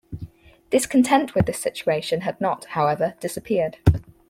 Discontent 0.71 1.35
with 1.35 1.45
this 1.45 1.59
situation 1.59 2.21
had 2.21 2.41
not, 2.41 2.65
however, 2.65 3.13
disappeared. 3.19 3.77